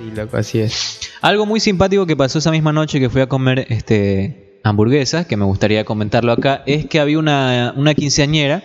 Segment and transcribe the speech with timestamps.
[0.00, 0.98] Sí, loco, así es.
[1.20, 5.36] Algo muy simpático que pasó esa misma noche que fui a comer este, hamburguesas, que
[5.36, 8.64] me gustaría comentarlo acá, es que había una, una quinceañera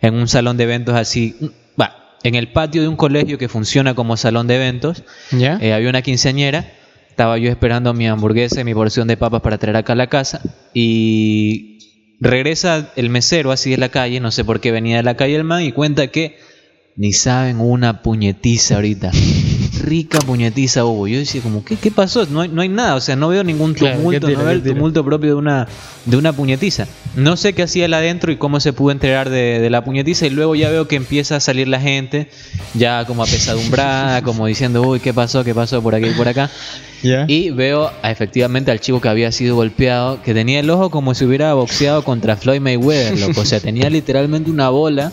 [0.00, 1.36] en un salón de eventos así,
[1.78, 5.04] va, en el patio de un colegio que funciona como salón de eventos.
[5.32, 5.58] ¿Ya?
[5.60, 6.72] Eh, había una quinceañera,
[7.10, 10.06] estaba yo esperando mi hamburguesa y mi porción de papas para traer acá a la
[10.06, 10.40] casa
[10.72, 15.16] y regresa el mesero así de la calle, no sé por qué venía de la
[15.18, 16.38] calle el man y cuenta que
[16.96, 19.10] ni saben una puñetiza ahorita.
[19.82, 21.08] Rica puñetiza hubo.
[21.08, 22.26] Yo decía como, ¿qué, qué pasó?
[22.26, 24.50] No hay, no hay nada, o sea, no veo ningún Claro, tumulto, ¿qué no veo
[24.50, 25.66] el tumulto propio de una,
[26.04, 26.86] de una puñetiza.
[27.16, 30.26] No sé qué hacía él adentro y cómo se pudo enterar de, de la puñetiza
[30.26, 32.28] y luego ya veo que empieza a salir la gente,
[32.74, 35.42] ya como apesadumbrada, como diciendo, uy, ¿qué pasó?
[35.44, 36.50] ¿Qué pasó por aquí y por acá?
[37.26, 41.14] Y veo a- efectivamente al chico que había sido golpeado, que tenía el ojo como
[41.14, 43.40] si hubiera boxeado contra Floyd Mayweather, loco.
[43.40, 45.10] O sea, tenía literalmente una bola.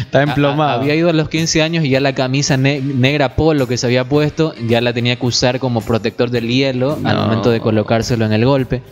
[0.00, 0.70] Está emplomado.
[0.70, 3.76] a- había ido a los 15 años y ya la camisa ne- negra polo que
[3.76, 7.60] se había puesto, ya la tenía que usar como protector del hielo al momento de
[7.60, 8.82] colocárselo en el golpe.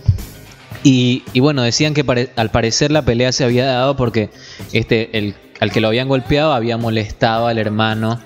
[0.83, 4.29] Y, y bueno, decían que pare- al parecer la pelea se había dado porque
[4.73, 8.21] este, el, al que lo habían golpeado había molestado al hermano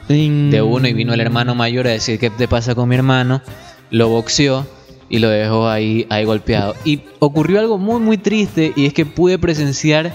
[0.51, 3.43] de uno y vino el hermano mayor a decir qué te pasa con mi hermano,
[3.91, 4.67] lo boxeó
[5.09, 6.75] y lo dejó ahí, ahí golpeado.
[6.85, 10.13] Y ocurrió algo muy muy triste y es que pude presenciar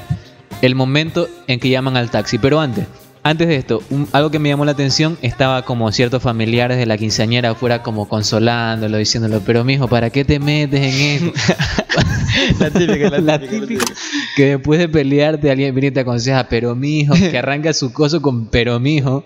[0.63, 2.37] el momento en que llaman al taxi.
[2.39, 2.85] Pero antes,
[3.21, 6.85] antes de esto, un- algo que me llamó la atención, estaba como ciertos familiares de
[6.85, 11.53] la quinceañera afuera como consolándolo, diciéndolo, pero mijo, ¿para qué te metes en esto?
[12.59, 13.93] La típica, la, La típica, típica.
[14.35, 18.21] Que después de pelearte alguien viene y te aconseja, pero mijo, que arranca su coso
[18.21, 19.23] con pero mijo.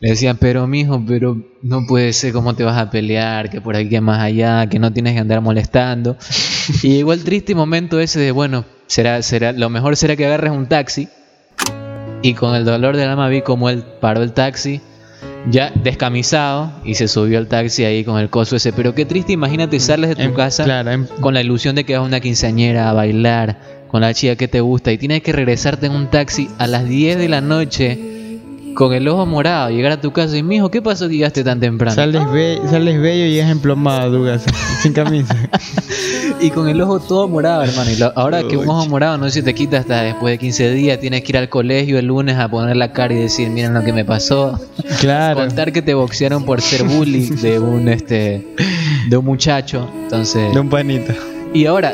[0.00, 3.76] Le decían, pero mijo, pero no puede ser cómo te vas a pelear, que por
[3.76, 6.16] aquí que más allá, que no tienes que andar molestando.
[6.82, 10.52] Y llegó el triste momento ese de, bueno, será, será, lo mejor será que agarres
[10.52, 11.08] un taxi.
[12.22, 14.80] Y con el dolor del alma vi como él paró el taxi,
[15.48, 18.72] ya descamisado, y se subió al taxi ahí con el coso ese.
[18.72, 21.84] Pero qué triste, imagínate, sales de tu Em- casa Claro, em- con la ilusión de
[21.84, 25.22] que vas a una quinceañera a bailar con la chica que te gusta y tienes
[25.22, 27.98] que regresarte en un taxi a las 10 de la noche
[28.74, 31.60] con el ojo morado, llegar a tu casa y mijo, ¿qué pasó que llegaste tan
[31.60, 31.94] temprano?
[31.94, 34.50] sales, be- sales bello y llegas emplomado casa,
[34.82, 35.34] sin camisa.
[36.40, 37.90] Y con el ojo todo morado, hermano.
[37.90, 40.70] Y lo- ahora que un ojo morado no se te quita hasta después de 15
[40.72, 43.72] días, tienes que ir al colegio el lunes a poner la cara y decir, miren
[43.74, 44.58] lo que me pasó.
[45.00, 45.40] Claro.
[45.40, 48.46] Contar que te boxearon por ser bully de un este
[49.10, 49.88] de un muchacho.
[50.04, 51.12] Entonces, De un panito.
[51.52, 51.92] Y ahora,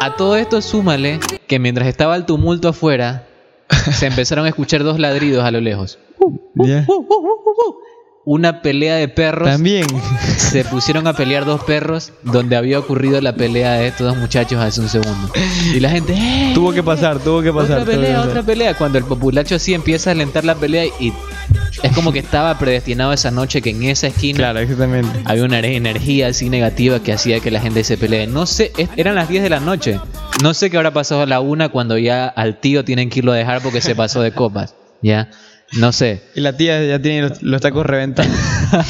[0.00, 1.18] a todo esto súmale
[1.48, 3.26] que mientras estaba el tumulto afuera,
[3.92, 5.98] se empezaron a escuchar dos ladridos a lo lejos.
[6.54, 6.86] ¿Ya?
[8.26, 9.48] Una pelea de perros.
[9.48, 9.86] También.
[10.38, 14.58] Se pusieron a pelear dos perros donde había ocurrido la pelea de estos dos muchachos
[14.60, 15.30] hace un segundo.
[15.74, 16.52] Y la gente, ¡eh!
[16.54, 17.80] Tuvo que pasar, tuvo que pasar.
[17.80, 18.74] otra pelea, otra pelea.
[18.74, 21.12] Cuando el populacho así empieza a alentar la pelea y
[21.82, 25.20] es como que estaba predestinado esa noche que en esa esquina Claro, exactamente.
[25.26, 28.26] había una energía así negativa que hacía que la gente se pelee.
[28.26, 30.00] No sé, eran las 10 de la noche.
[30.42, 33.32] No sé qué habrá pasado a la una cuando ya al tío tienen que irlo
[33.32, 34.74] a dejar porque se pasó de copas.
[35.02, 35.28] Ya,
[35.72, 36.20] no sé.
[36.34, 38.32] Y la tía ya tiene los, los tacos reventados.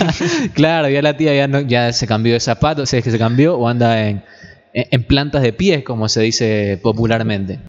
[0.55, 3.19] claro, ya la tía ya, no, ya se cambió de zapatos, si es que se
[3.19, 4.25] cambió, o anda en,
[4.73, 7.61] en en plantas de pies, como se dice popularmente.